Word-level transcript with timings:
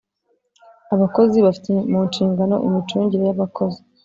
Abakozi 0.93 1.37
bafite 1.45 1.69
mu 1.91 1.99
nshingano 2.07 2.55
imicungire 2.67 3.23
y 3.25 3.33
Abakozi 3.35 3.79